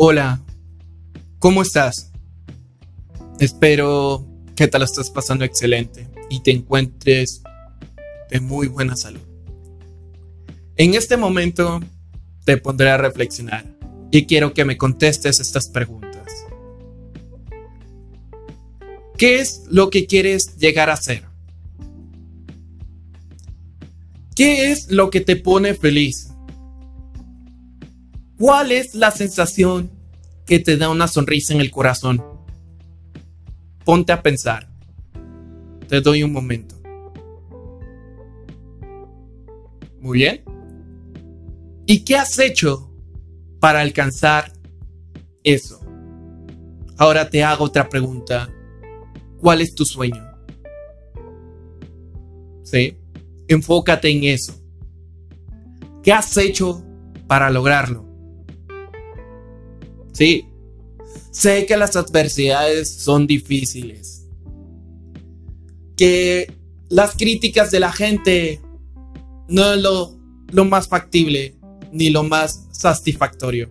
Hola, 0.00 0.40
¿cómo 1.40 1.60
estás? 1.60 2.12
Espero 3.40 4.24
que 4.54 4.68
te 4.68 4.78
lo 4.78 4.84
estés 4.84 5.10
pasando 5.10 5.44
excelente 5.44 6.08
y 6.30 6.38
te 6.38 6.52
encuentres 6.52 7.42
de 8.30 8.38
muy 8.38 8.68
buena 8.68 8.94
salud. 8.94 9.26
En 10.76 10.94
este 10.94 11.16
momento 11.16 11.80
te 12.44 12.58
pondré 12.58 12.90
a 12.90 12.96
reflexionar 12.96 13.64
y 14.12 14.26
quiero 14.26 14.54
que 14.54 14.64
me 14.64 14.76
contestes 14.76 15.40
estas 15.40 15.66
preguntas. 15.66 16.46
¿Qué 19.16 19.40
es 19.40 19.64
lo 19.68 19.90
que 19.90 20.06
quieres 20.06 20.56
llegar 20.58 20.90
a 20.90 20.96
ser? 20.96 21.24
¿Qué 24.36 24.70
es 24.70 24.92
lo 24.92 25.10
que 25.10 25.22
te 25.22 25.34
pone 25.34 25.74
feliz? 25.74 26.28
¿Cuál 28.38 28.70
es 28.70 28.94
la 28.94 29.10
sensación 29.10 29.90
que 30.46 30.60
te 30.60 30.76
da 30.76 30.90
una 30.90 31.08
sonrisa 31.08 31.54
en 31.54 31.60
el 31.60 31.72
corazón? 31.72 32.24
Ponte 33.84 34.12
a 34.12 34.22
pensar. 34.22 34.68
Te 35.88 36.00
doy 36.00 36.22
un 36.22 36.32
momento. 36.32 36.76
Muy 40.00 40.18
bien. 40.18 40.44
¿Y 41.84 42.04
qué 42.04 42.16
has 42.16 42.38
hecho 42.38 42.88
para 43.58 43.80
alcanzar 43.80 44.52
eso? 45.42 45.80
Ahora 46.96 47.28
te 47.30 47.42
hago 47.42 47.64
otra 47.64 47.88
pregunta. 47.88 48.48
¿Cuál 49.40 49.62
es 49.62 49.74
tu 49.74 49.84
sueño? 49.84 50.24
¿Sí? 52.62 52.96
Enfócate 53.48 54.10
en 54.10 54.22
eso. 54.24 54.54
¿Qué 56.04 56.12
has 56.12 56.36
hecho 56.36 56.84
para 57.26 57.50
lograrlo? 57.50 58.07
Sí, 60.18 60.48
sé 61.30 61.64
que 61.64 61.76
las 61.76 61.94
adversidades 61.94 62.90
son 62.90 63.28
difíciles. 63.28 64.26
Que 65.96 66.52
las 66.88 67.14
críticas 67.14 67.70
de 67.70 67.78
la 67.78 67.92
gente 67.92 68.60
no 69.46 69.74
es 69.74 69.80
lo, 69.80 70.18
lo 70.50 70.64
más 70.64 70.88
factible 70.88 71.54
ni 71.92 72.10
lo 72.10 72.24
más 72.24 72.66
satisfactorio. 72.72 73.70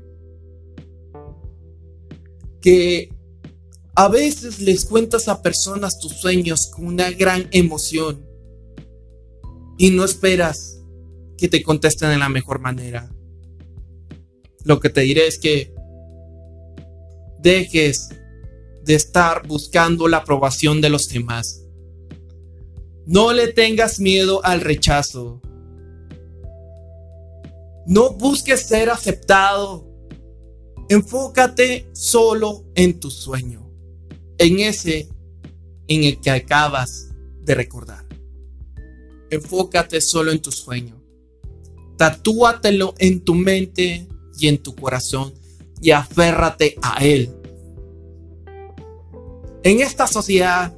Que 2.61 3.11
a 3.93 4.07
veces 4.07 4.61
les 4.61 4.85
cuentas 4.85 5.27
a 5.27 5.41
personas 5.41 5.99
tus 5.99 6.13
sueños 6.13 6.67
con 6.67 6.85
una 6.85 7.11
gran 7.11 7.49
emoción 7.51 8.25
y 9.77 9.89
no 9.89 10.05
esperas 10.05 10.81
que 11.37 11.49
te 11.49 11.61
contesten 11.61 12.11
de 12.11 12.17
la 12.17 12.29
mejor 12.29 12.61
manera. 12.61 13.11
Lo 14.63 14.79
que 14.79 14.89
te 14.89 15.01
diré 15.01 15.27
es 15.27 15.39
que 15.39 15.75
dejes 17.47 18.09
de 18.83 18.95
estar 18.95 19.47
buscando 19.47 20.09
la 20.09 20.17
aprobación 20.17 20.81
de 20.81 20.89
los 20.89 21.07
demás. 21.07 21.63
No 23.05 23.31
le 23.31 23.47
tengas 23.53 24.01
miedo 24.01 24.43
al 24.43 24.59
rechazo. 24.59 25.39
No 27.85 28.09
busques 28.11 28.67
ser 28.67 28.89
aceptado. 28.89 29.87
Enfócate 30.89 31.87
solo 31.93 32.65
en 32.75 32.99
tu 32.99 33.09
sueño, 33.09 33.71
en 34.37 34.59
ese 34.59 35.07
en 35.87 36.03
el 36.03 36.19
que 36.19 36.31
acabas 36.31 37.13
de 37.43 37.55
recordar. 37.55 38.05
Enfócate 39.29 40.01
solo 40.01 40.33
en 40.33 40.41
tu 40.41 40.51
sueño. 40.51 41.01
Tatúatelo 41.95 42.93
en 42.97 43.21
tu 43.21 43.35
mente 43.35 44.05
y 44.37 44.49
en 44.49 44.57
tu 44.57 44.75
corazón 44.75 45.33
y 45.81 45.91
aférrate 45.91 46.77
a 46.81 47.03
él. 47.05 47.36
En 49.63 49.81
esta 49.81 50.07
sociedad 50.07 50.73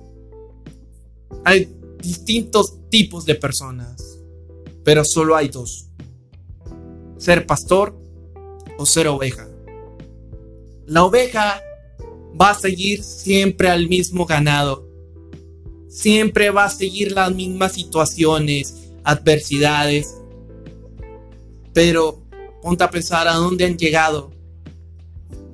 hay 1.43 1.69
distintos 2.01 2.75
tipos 2.89 3.25
de 3.25 3.35
personas, 3.35 4.19
pero 4.83 5.03
solo 5.03 5.35
hay 5.35 5.49
dos. 5.49 5.87
Ser 7.17 7.45
pastor 7.45 7.95
o 8.77 8.85
ser 8.85 9.07
oveja. 9.07 9.47
La 10.85 11.03
oveja 11.03 11.61
va 12.39 12.51
a 12.51 12.59
seguir 12.59 13.03
siempre 13.03 13.69
al 13.69 13.87
mismo 13.87 14.25
ganado. 14.25 14.87
Siempre 15.89 16.49
va 16.49 16.65
a 16.65 16.69
seguir 16.69 17.11
las 17.11 17.33
mismas 17.33 17.73
situaciones, 17.73 18.75
adversidades. 19.03 20.15
Pero 21.73 22.21
ponte 22.61 22.83
a 22.83 22.89
pensar 22.89 23.27
a 23.27 23.33
dónde 23.33 23.65
han 23.65 23.77
llegado 23.77 24.31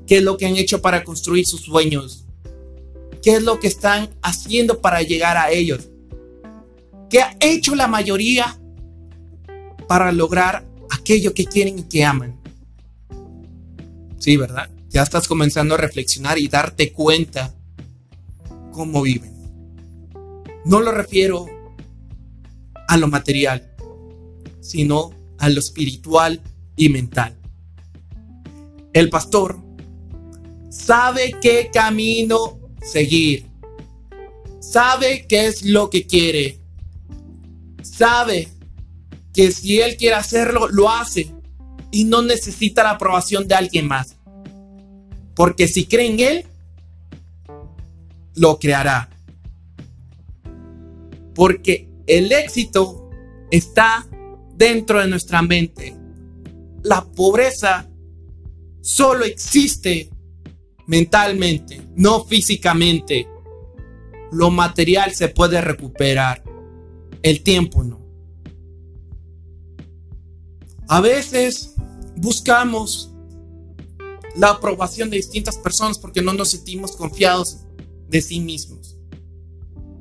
qué 0.06 0.18
es 0.18 0.24
lo 0.24 0.38
que 0.38 0.46
han 0.46 0.56
hecho 0.56 0.82
para 0.82 1.04
construir 1.04 1.46
sus 1.46 1.62
sueños, 1.62 2.25
qué 3.26 3.38
es 3.38 3.42
lo 3.42 3.60
que 3.60 3.66
están 3.66 4.12
haciendo 4.22 4.82
para 4.82 5.02
llegar 5.02 5.36
a 5.36 5.50
ellos, 5.50 5.90
qué 7.10 7.22
ha 7.22 7.36
hecho 7.40 7.74
la 7.74 7.88
mayoría 7.88 8.56
para 9.88 10.12
lograr 10.12 10.64
aquello 10.92 11.34
que 11.34 11.46
quieren 11.46 11.80
y 11.80 11.84
que 11.86 12.06
aman. 12.06 12.40
Sí, 14.20 14.38
¿verdad? 14.38 14.70
Ya 14.90 15.02
estás 15.02 15.28
comenzando 15.28 15.74
a 15.74 15.80
reflexionar 15.80 16.38
y 16.38 16.48
darte 16.48 16.94
cuenta 16.94 17.52
cómo 18.72 19.02
viven. 19.02 19.34
No 20.64 20.82
lo 20.82 20.92
refiero 20.92 21.48
a 22.88 22.96
lo 22.96 23.08
material, 23.08 23.74
sino 24.62 25.10
a 25.40 25.50
lo 25.50 25.62
espiritual 25.62 26.42
y 26.76 26.90
mental. 26.90 27.36
El 28.94 29.10
pastor 29.10 29.58
sabe 30.70 31.34
qué 31.42 31.72
camino 31.74 32.65
seguir, 32.86 33.46
sabe 34.60 35.26
qué 35.28 35.48
es 35.48 35.64
lo 35.64 35.90
que 35.90 36.06
quiere, 36.06 36.60
sabe 37.82 38.50
que 39.34 39.52
si 39.52 39.82
él 39.82 39.98
quiere 39.98 40.16
hacerlo, 40.16 40.68
lo 40.70 40.90
hace 40.90 41.32
y 41.92 42.06
no 42.06 42.22
necesita 42.22 42.84
la 42.84 42.92
aprobación 42.92 43.48
de 43.48 43.56
alguien 43.56 43.88
más. 43.88 44.16
Porque 45.36 45.68
si 45.68 45.86
cree 45.86 46.08
en 46.08 46.20
él, 46.20 46.46
lo 48.36 48.60
creará. 48.60 49.10
Porque 51.34 51.90
el 52.08 52.32
éxito 52.32 53.10
está 53.52 54.08
dentro 54.56 55.00
de 55.00 55.08
nuestra 55.08 55.42
mente. 55.42 55.96
La 56.84 57.04
pobreza 57.04 57.88
solo 58.82 59.26
existe 59.26 60.10
mentalmente, 60.88 61.82
no 61.96 62.26
físicamente. 62.26 63.28
Lo 64.32 64.52
material 64.52 65.14
se 65.14 65.30
puede 65.30 65.62
recuperar, 65.62 66.44
el 67.22 67.42
tiempo 67.44 67.84
no. 67.84 68.06
A 70.88 71.02
veces 71.02 71.74
buscamos 72.16 73.12
la 74.36 74.50
aprobación 74.50 75.10
de 75.10 75.18
distintas 75.18 75.58
personas 75.58 75.98
porque 75.98 76.22
no 76.22 76.34
nos 76.34 76.52
sentimos 76.52 76.96
confiados 76.96 77.60
de 78.10 78.22
sí 78.22 78.40
mismos. 78.40 78.98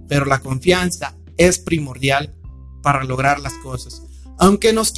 Pero 0.08 0.26
la 0.26 0.40
confianza 0.40 1.16
es 1.36 1.58
primordial 1.58 2.34
para 2.82 3.04
lograr 3.04 3.40
las 3.40 3.54
cosas. 3.54 4.02
Aunque 4.38 4.72
nos 4.72 4.92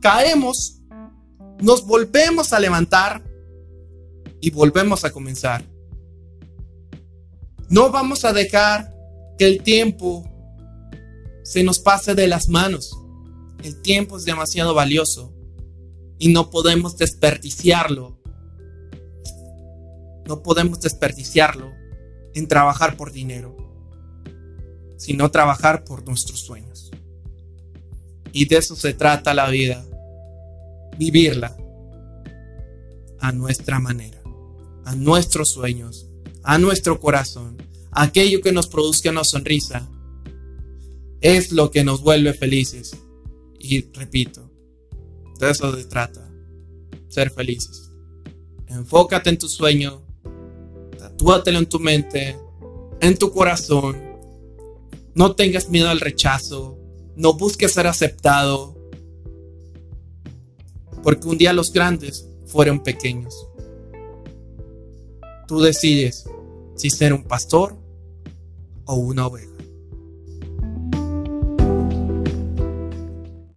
caemos, 0.00 0.80
nos 1.60 1.86
volvemos 1.86 2.52
a 2.52 2.60
levantar 2.60 3.22
y 4.42 4.50
volvemos 4.50 5.04
a 5.04 5.12
comenzar. 5.12 5.64
No 7.70 7.90
vamos 7.90 8.24
a 8.26 8.32
dejar 8.32 8.92
que 9.38 9.46
el 9.46 9.62
tiempo 9.62 10.28
se 11.44 11.62
nos 11.62 11.78
pase 11.78 12.14
de 12.14 12.26
las 12.26 12.48
manos. 12.48 12.98
El 13.62 13.80
tiempo 13.80 14.16
es 14.16 14.24
demasiado 14.24 14.74
valioso 14.74 15.32
y 16.18 16.32
no 16.32 16.50
podemos 16.50 16.98
desperdiciarlo. 16.98 18.18
No 20.26 20.42
podemos 20.42 20.80
desperdiciarlo 20.80 21.72
en 22.34 22.48
trabajar 22.48 22.96
por 22.96 23.12
dinero, 23.12 23.56
sino 24.96 25.30
trabajar 25.30 25.84
por 25.84 26.04
nuestros 26.04 26.40
sueños. 26.40 26.90
Y 28.32 28.46
de 28.46 28.56
eso 28.56 28.74
se 28.74 28.92
trata 28.92 29.34
la 29.34 29.48
vida, 29.50 29.84
vivirla 30.98 31.56
a 33.20 33.30
nuestra 33.30 33.78
manera 33.78 34.21
a 34.84 34.94
nuestros 34.94 35.50
sueños, 35.50 36.06
a 36.42 36.58
nuestro 36.58 37.00
corazón, 37.00 37.56
aquello 37.90 38.40
que 38.40 38.52
nos 38.52 38.66
produzca 38.66 39.10
una 39.10 39.24
sonrisa, 39.24 39.88
es 41.20 41.52
lo 41.52 41.70
que 41.70 41.84
nos 41.84 42.02
vuelve 42.02 42.34
felices. 42.34 42.96
Y 43.58 43.82
repito, 43.92 44.50
de 45.38 45.50
eso 45.50 45.74
se 45.76 45.84
trata, 45.84 46.28
ser 47.08 47.30
felices. 47.30 47.90
Enfócate 48.66 49.30
en 49.30 49.38
tu 49.38 49.48
sueño, 49.48 50.02
tatúatelo 50.98 51.58
en 51.58 51.66
tu 51.66 51.78
mente, 51.78 52.36
en 53.00 53.16
tu 53.16 53.30
corazón. 53.30 54.00
No 55.14 55.34
tengas 55.34 55.68
miedo 55.68 55.90
al 55.90 56.00
rechazo, 56.00 56.78
no 57.16 57.34
busques 57.34 57.72
ser 57.72 57.86
aceptado, 57.86 58.76
porque 61.02 61.28
un 61.28 61.38
día 61.38 61.52
los 61.52 61.72
grandes 61.72 62.26
fueron 62.46 62.82
pequeños. 62.82 63.34
Tú 65.46 65.60
decides 65.60 66.24
si 66.76 66.90
ser 66.90 67.12
un 67.12 67.24
pastor 67.24 67.76
o 68.86 68.94
una 68.94 69.26
oveja. 69.26 69.51